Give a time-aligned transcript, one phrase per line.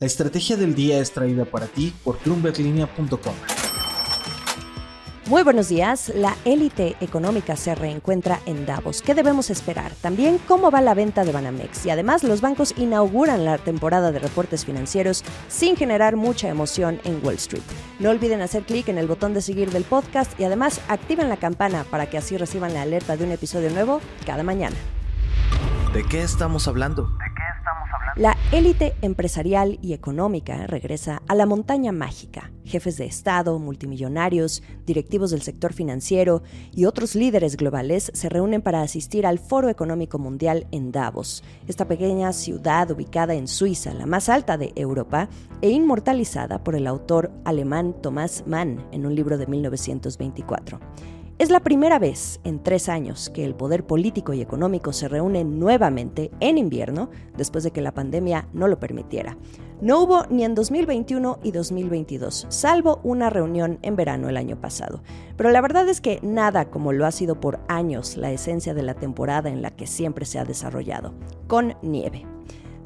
[0.00, 3.34] La estrategia del día es traída para ti por bloomberglinea.com.
[5.26, 6.10] Muy buenos días.
[6.16, 9.02] La élite económica se reencuentra en Davos.
[9.02, 9.92] ¿Qué debemos esperar?
[10.02, 11.86] También cómo va la venta de Banamex.
[11.86, 17.24] Y además los bancos inauguran la temporada de reportes financieros sin generar mucha emoción en
[17.24, 17.62] Wall Street.
[18.00, 21.36] No olviden hacer clic en el botón de seguir del podcast y además activen la
[21.36, 24.76] campana para que así reciban la alerta de un episodio nuevo cada mañana.
[25.94, 27.16] ¿De qué estamos hablando?
[28.16, 32.52] La élite empresarial y económica regresa a la montaña mágica.
[32.64, 38.82] Jefes de Estado, multimillonarios, directivos del sector financiero y otros líderes globales se reúnen para
[38.82, 44.28] asistir al Foro Económico Mundial en Davos, esta pequeña ciudad ubicada en Suiza, la más
[44.28, 45.28] alta de Europa,
[45.60, 50.78] e inmortalizada por el autor alemán Thomas Mann en un libro de 1924.
[51.36, 55.42] Es la primera vez en tres años que el poder político y económico se reúne
[55.42, 59.36] nuevamente en invierno después de que la pandemia no lo permitiera.
[59.80, 65.02] No hubo ni en 2021 y 2022, salvo una reunión en verano el año pasado.
[65.36, 68.84] Pero la verdad es que nada como lo ha sido por años la esencia de
[68.84, 71.14] la temporada en la que siempre se ha desarrollado,
[71.48, 72.24] con nieve.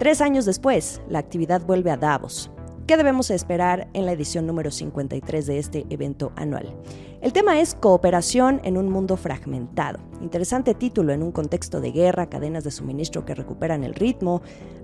[0.00, 2.50] Tres años después, la actividad vuelve a Davos,
[2.86, 6.74] ¿Qué debemos esperar en la edición número 53 de este evento anual?
[7.20, 10.00] El tema es Cooperación en un mundo fragmentado.
[10.20, 14.42] Interesante título en un contexto de guerra, cadenas de suministro que recuperan el ritmo,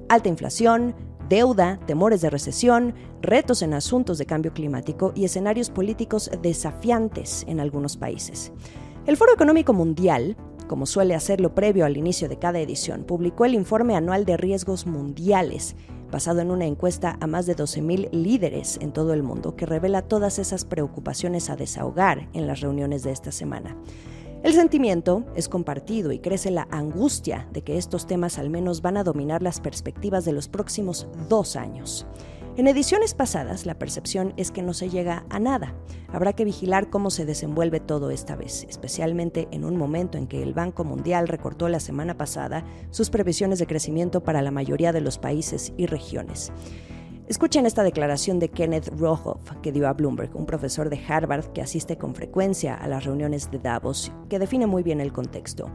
[0.09, 0.95] alta inflación,
[1.29, 7.59] deuda, temores de recesión, retos en asuntos de cambio climático y escenarios políticos desafiantes en
[7.59, 8.53] algunos países.
[9.07, 10.37] El Foro Económico Mundial
[10.69, 14.87] como suele hacerlo previo al inicio de cada edición, publicó el informe anual de riesgos
[14.87, 15.75] mundiales,
[16.13, 20.03] basado en una encuesta a más de 12.000 líderes en todo el mundo, que revela
[20.03, 23.77] todas esas preocupaciones a desahogar en las reuniones de esta semana.
[24.45, 28.97] El sentimiento es compartido y crece la angustia de que estos temas al menos van
[28.97, 32.07] a dominar las perspectivas de los próximos dos años.
[32.59, 35.77] En ediciones pasadas, la percepción es que no se llega a nada.
[36.09, 40.43] Habrá que vigilar cómo se desenvuelve todo esta vez, especialmente en un momento en que
[40.43, 45.01] el Banco Mundial recortó la semana pasada sus previsiones de crecimiento para la mayoría de
[45.01, 46.51] los países y regiones.
[47.29, 51.61] Escuchen esta declaración de Kenneth Rohoff que dio a Bloomberg, un profesor de Harvard que
[51.61, 55.71] asiste con frecuencia a las reuniones de Davos, que define muy bien el contexto.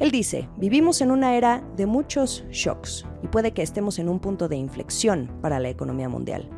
[0.00, 4.18] Él dice, vivimos en una era de muchos shocks y puede que estemos en un
[4.18, 6.50] punto de inflexión para la economía mundial.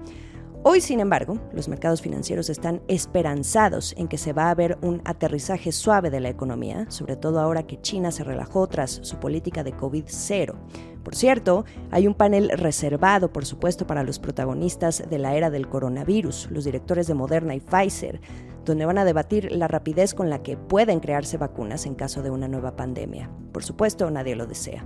[0.62, 5.00] Hoy, sin embargo, los mercados financieros están esperanzados en que se va a ver un
[5.06, 9.64] aterrizaje suave de la economía, sobre todo ahora que China se relajó tras su política
[9.64, 10.54] de COVID-0.
[11.02, 15.66] Por cierto, hay un panel reservado, por supuesto, para los protagonistas de la era del
[15.66, 18.20] coronavirus, los directores de Moderna y Pfizer,
[18.66, 22.30] donde van a debatir la rapidez con la que pueden crearse vacunas en caso de
[22.30, 23.30] una nueva pandemia.
[23.50, 24.84] Por supuesto, nadie lo desea.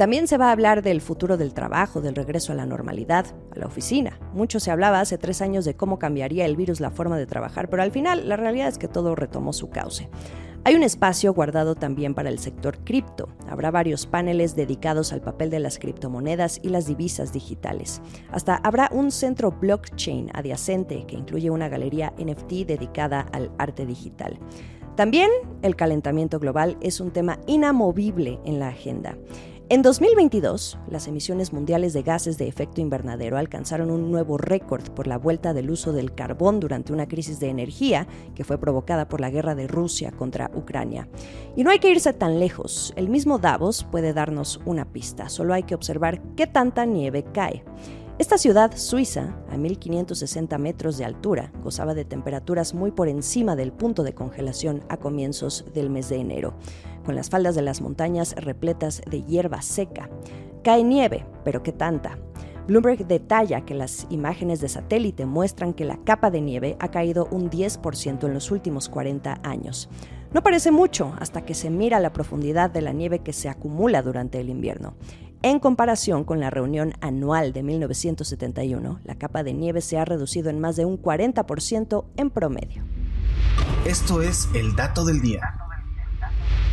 [0.00, 3.58] También se va a hablar del futuro del trabajo, del regreso a la normalidad, a
[3.58, 4.18] la oficina.
[4.32, 7.68] Mucho se hablaba hace tres años de cómo cambiaría el virus la forma de trabajar,
[7.68, 10.08] pero al final la realidad es que todo retomó su cauce.
[10.64, 13.28] Hay un espacio guardado también para el sector cripto.
[13.46, 18.00] Habrá varios paneles dedicados al papel de las criptomonedas y las divisas digitales.
[18.32, 24.38] Hasta habrá un centro blockchain adyacente que incluye una galería NFT dedicada al arte digital.
[24.96, 25.30] También
[25.60, 29.18] el calentamiento global es un tema inamovible en la agenda.
[29.72, 35.06] En 2022, las emisiones mundiales de gases de efecto invernadero alcanzaron un nuevo récord por
[35.06, 39.20] la vuelta del uso del carbón durante una crisis de energía que fue provocada por
[39.20, 41.08] la guerra de Rusia contra Ucrania.
[41.54, 45.54] Y no hay que irse tan lejos, el mismo Davos puede darnos una pista, solo
[45.54, 47.62] hay que observar qué tanta nieve cae.
[48.20, 53.72] Esta ciudad suiza, a 1560 metros de altura, gozaba de temperaturas muy por encima del
[53.72, 56.52] punto de congelación a comienzos del mes de enero,
[57.06, 60.10] con las faldas de las montañas repletas de hierba seca.
[60.62, 62.18] Cae nieve, pero ¿qué tanta?
[62.66, 67.26] Bloomberg detalla que las imágenes de satélite muestran que la capa de nieve ha caído
[67.30, 69.88] un 10% en los últimos 40 años.
[70.34, 74.02] No parece mucho hasta que se mira la profundidad de la nieve que se acumula
[74.02, 74.94] durante el invierno.
[75.42, 80.50] En comparación con la reunión anual de 1971, la capa de nieve se ha reducido
[80.50, 82.84] en más de un 40% en promedio.
[83.86, 85.59] Esto es el dato del día.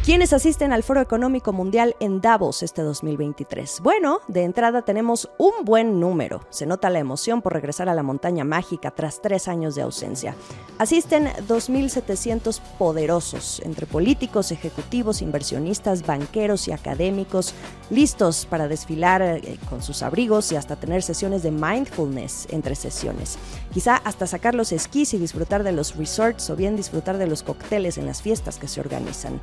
[0.08, 3.82] ¿Quiénes asisten al Foro Económico Mundial en Davos este 2023?
[3.82, 6.48] Bueno, de entrada tenemos un buen número.
[6.50, 10.34] Se nota la emoción por regresar a la montaña mágica tras tres años de ausencia.
[10.78, 17.54] Asisten 2.700 poderosos, entre políticos, ejecutivos, inversionistas, banqueros y académicos,
[17.90, 23.38] listos para desfilar eh, con sus abrigos y hasta tener sesiones de mindfulness entre sesiones.
[23.74, 27.44] Quizá hasta sacar los esquís y disfrutar de los resorts o bien disfrutar de los
[27.44, 29.42] cócteles en las fiestas que se organizan.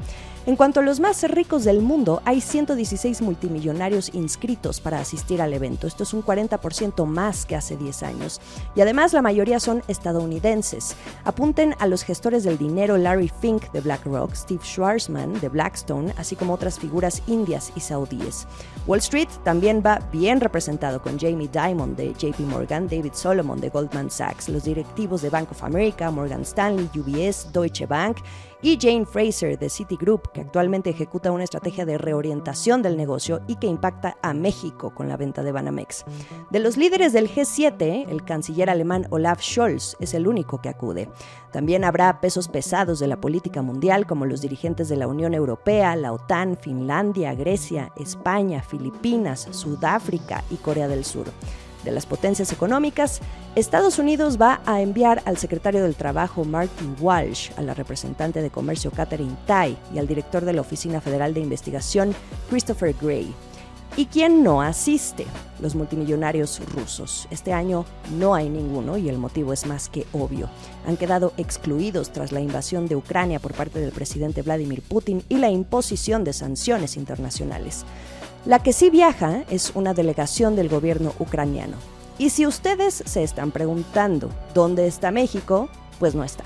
[0.54, 5.52] En cuanto a los más ricos del mundo, hay 116 multimillonarios inscritos para asistir al
[5.52, 5.88] evento.
[5.88, 8.40] Esto es un 40% más que hace 10 años.
[8.76, 10.94] Y además la mayoría son estadounidenses.
[11.24, 16.36] Apunten a los gestores del dinero Larry Fink de BlackRock, Steve Schwarzman de Blackstone, así
[16.36, 18.46] como otras figuras indias y saudíes.
[18.86, 23.70] Wall Street también va bien representado con Jamie Dimon de JP Morgan, David Solomon de
[23.70, 28.18] Goldman Sachs, los directivos de Bank of America, Morgan Stanley, UBS, Deutsche Bank
[28.64, 33.56] y Jane Fraser de Citigroup, que actualmente ejecuta una estrategia de reorientación del negocio y
[33.56, 36.06] que impacta a México con la venta de Banamex.
[36.50, 41.10] De los líderes del G7, el canciller alemán Olaf Scholz es el único que acude.
[41.52, 45.94] También habrá pesos pesados de la política mundial como los dirigentes de la Unión Europea,
[45.94, 51.26] la OTAN, Finlandia, Grecia, España, Filipinas, Sudáfrica y Corea del Sur
[51.84, 53.20] de las potencias económicas,
[53.54, 58.50] Estados Unidos va a enviar al secretario del Trabajo Martin Walsh, a la representante de
[58.50, 62.14] Comercio Catherine Tai y al director de la Oficina Federal de Investigación
[62.48, 63.32] Christopher Gray.
[63.96, 65.24] ¿Y quién no asiste?
[65.60, 67.28] Los multimillonarios rusos.
[67.30, 67.84] Este año
[68.18, 70.50] no hay ninguno y el motivo es más que obvio.
[70.84, 75.36] Han quedado excluidos tras la invasión de Ucrania por parte del presidente Vladimir Putin y
[75.36, 77.84] la imposición de sanciones internacionales.
[78.46, 81.78] La que sí viaja es una delegación del gobierno ucraniano.
[82.18, 86.44] Y si ustedes se están preguntando dónde está México, pues no está.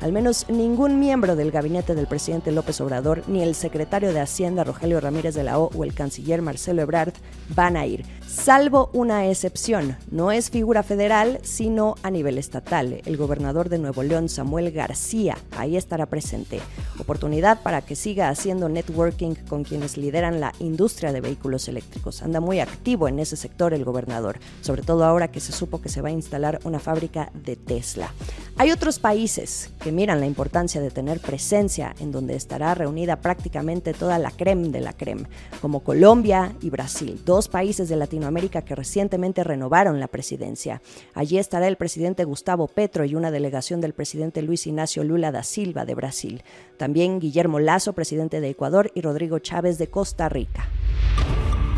[0.00, 4.64] Al menos ningún miembro del gabinete del presidente López Obrador, ni el secretario de Hacienda
[4.64, 7.14] Rogelio Ramírez de la O o el canciller Marcelo Ebrard
[7.54, 9.96] van a ir, salvo una excepción.
[10.10, 13.00] No es figura federal, sino a nivel estatal.
[13.06, 16.60] El gobernador de Nuevo León, Samuel García, ahí estará presente.
[17.06, 22.20] Oportunidad para que siga haciendo networking con quienes lideran la industria de vehículos eléctricos.
[22.20, 25.88] Anda muy activo en ese sector el gobernador, sobre todo ahora que se supo que
[25.88, 28.12] se va a instalar una fábrica de Tesla.
[28.58, 33.92] Hay otros países que miran la importancia de tener presencia en donde estará reunida prácticamente
[33.92, 35.28] toda la creme de la creme,
[35.60, 40.80] como Colombia y Brasil, dos países de Latinoamérica que recientemente renovaron la presidencia.
[41.12, 45.42] Allí estará el presidente Gustavo Petro y una delegación del presidente Luis Ignacio Lula da
[45.42, 46.42] Silva de Brasil.
[46.78, 50.66] También Guillermo Lazo, presidente de Ecuador, y Rodrigo Chávez de Costa Rica.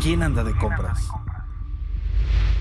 [0.01, 0.99] ¿Quién anda de compras?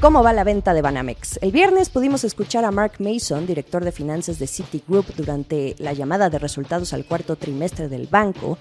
[0.01, 1.41] ¿Cómo va la venta de Banamex?
[1.43, 6.31] El viernes pudimos escuchar a Mark Mason, director de finanzas de Citigroup, durante la llamada
[6.31, 8.59] de resultados al cuarto trimestre del banco,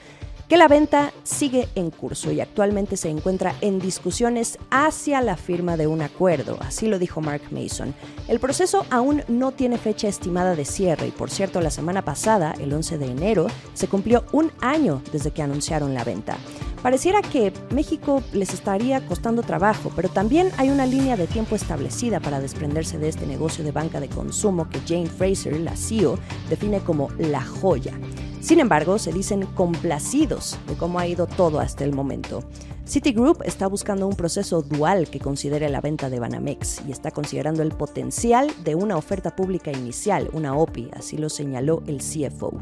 [0.50, 5.78] que la venta sigue en curso y actualmente se encuentra en discusiones hacia la firma
[5.78, 7.94] de un acuerdo, así lo dijo Mark Mason.
[8.28, 12.56] El proceso aún no tiene fecha estimada de cierre y por cierto la semana pasada,
[12.60, 16.36] el 11 de enero, se cumplió un año desde que anunciaron la venta.
[16.82, 22.20] Pareciera que México les estaría costando trabajo, pero también hay una línea de tiempo establecida
[22.20, 26.20] para desprenderse de este negocio de banca de consumo que Jane Fraser, la CEO,
[26.50, 27.94] define como la joya.
[28.40, 32.44] Sin embargo, se dicen complacidos de cómo ha ido todo hasta el momento.
[32.86, 37.64] Citigroup está buscando un proceso dual que considere la venta de Banamex y está considerando
[37.64, 42.54] el potencial de una oferta pública inicial, una OPI, así lo señaló el CFO.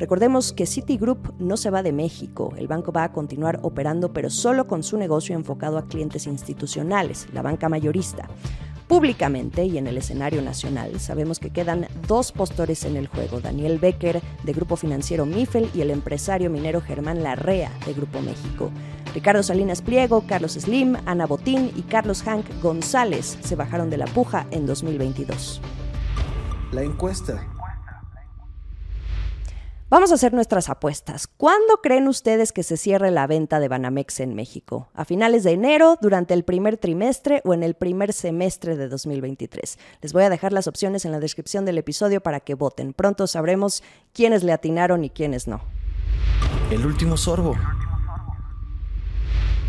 [0.00, 4.30] Recordemos que Citigroup no se va de México, el banco va a continuar operando pero
[4.30, 8.26] solo con su negocio enfocado a clientes institucionales, la banca mayorista.
[8.88, 13.78] Públicamente y en el escenario nacional sabemos que quedan dos postores en el juego, Daniel
[13.78, 18.70] Becker de Grupo Financiero Mifel y el empresario minero Germán Larrea de Grupo México.
[19.12, 24.06] Ricardo Salinas Pliego, Carlos Slim, Ana Botín y Carlos Hank González se bajaron de la
[24.06, 25.60] puja en 2022.
[26.72, 27.46] La encuesta
[29.90, 31.26] Vamos a hacer nuestras apuestas.
[31.26, 34.88] ¿Cuándo creen ustedes que se cierre la venta de Banamex en México?
[34.94, 39.80] ¿A finales de enero, durante el primer trimestre o en el primer semestre de 2023?
[40.00, 42.92] Les voy a dejar las opciones en la descripción del episodio para que voten.
[42.92, 43.82] Pronto sabremos
[44.14, 45.60] quiénes le atinaron y quiénes no.
[46.70, 47.56] El último sorbo.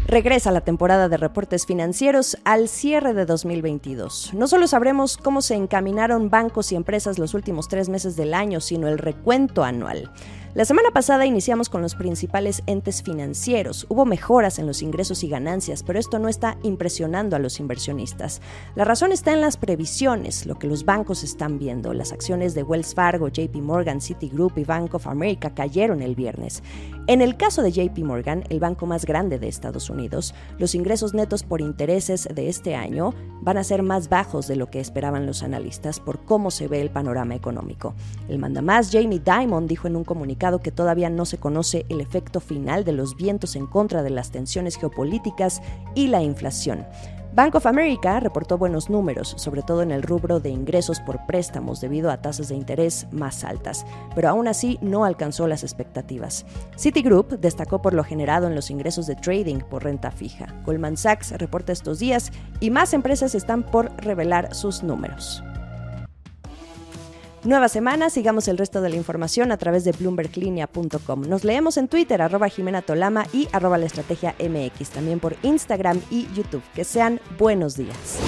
[0.08, 4.34] Regresa la temporada de reportes financieros al cierre de 2022.
[4.34, 8.60] No solo sabremos cómo se encaminaron bancos y empresas los últimos tres meses del año,
[8.60, 10.12] sino el recuento anual.
[10.54, 13.86] La semana pasada iniciamos con los principales entes financieros.
[13.88, 18.42] Hubo mejoras en los ingresos y ganancias, pero esto no está impresionando a los inversionistas.
[18.76, 21.94] La razón está en las previsiones, lo que los bancos están viendo.
[21.94, 26.64] Las acciones de Wells Fargo, JP Morgan, Citigroup y Bank of America cayeron el viernes.
[27.08, 31.14] En el caso de JP Morgan, el banco más grande de Estados Unidos, los ingresos
[31.14, 35.26] netos por intereses de este año van a ser más bajos de lo que esperaban
[35.26, 37.96] los analistas por cómo se ve el panorama económico.
[38.28, 42.40] El mandamás Jamie Dimon dijo en un comunicado que todavía no se conoce el efecto
[42.40, 45.62] final de los vientos en contra de las tensiones geopolíticas
[45.94, 46.86] y la inflación.
[47.34, 51.80] Bank of America reportó buenos números, sobre todo en el rubro de ingresos por préstamos
[51.80, 56.46] debido a tasas de interés más altas, pero aún así no alcanzó las expectativas.
[56.76, 60.48] Citigroup destacó por lo generado en los ingresos de trading por renta fija.
[60.66, 65.42] Goldman Sachs reporta estos días y más empresas están por revelar sus números.
[67.44, 71.22] Nueva semana, sigamos el resto de la información a través de bloomberglinea.com.
[71.28, 76.00] Nos leemos en Twitter, arroba Jimena Tolama y arroba la estrategia MX, también por Instagram
[76.12, 76.62] y YouTube.
[76.76, 78.20] Que sean buenos días.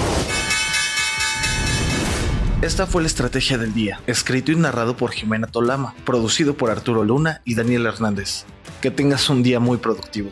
[2.60, 7.04] Esta fue la estrategia del día, escrito y narrado por Jimena Tolama, producido por Arturo
[7.04, 8.46] Luna y Daniel Hernández.
[8.80, 10.30] Que tengas un día muy productivo.